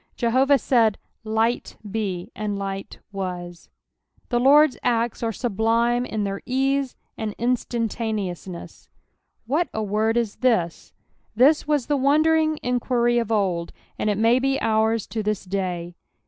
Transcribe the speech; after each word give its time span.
Jehoviih 0.17 0.57
aaid, 0.71 0.95
"Light 1.23 1.77
be," 1.91 2.31
and 2.35 2.57
light 2.57 2.97
waa. 3.11 3.51
The 4.29 4.39
XiOrd's 4.39 4.75
acts 4.81 5.21
arc 5.21 5.35
mhlitne 5.35 6.07
in 6.07 6.23
their 6.23 6.41
ease 6.47 6.95
and 7.19 7.37
instaataneousncss. 7.37 8.87
"What 9.45 9.69
a 9.75 9.83
word 9.83 10.17
is 10.17 10.37
this)" 10.37 10.91
This 11.35 11.67
was 11.67 11.85
the 11.85 11.97
wondering 11.97 12.57
enijuiry 12.63 13.21
of 13.21 13.31
old, 13.31 13.73
and 13.99 14.09
it 14.09 14.17
may 14.17 14.39
be 14.39 14.59
ours 14.59 15.05
to 15.05 15.21
this 15.21 15.45
day. 15.45 15.93